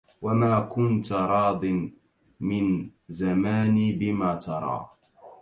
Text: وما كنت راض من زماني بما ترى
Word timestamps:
وما 0.23 0.55
كنت 0.73 1.07
راض 1.31 1.63
من 2.49 2.65
زماني 3.19 3.89
بما 3.99 4.31
ترى 4.45 4.79